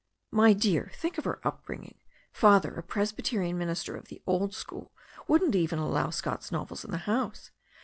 "My 0.31 0.53
dear, 0.53 0.89
think 0.95 1.19
of 1.19 1.25
her 1.25 1.39
upbringing. 1.47 1.99
Father 2.31 2.73
a 2.73 2.81
Presby 2.81 3.21
terian 3.21 3.53
minister 3.57 3.95
of 3.95 4.05
the 4.07 4.19
old 4.25 4.51
school, 4.55 4.91
wouldn't 5.27 5.53
even 5.53 5.77
allow 5.77 6.09
Scott's 6.09 6.51
novels 6.51 6.83
in 6.83 6.89
the 6.89 6.97
house. 7.05 7.51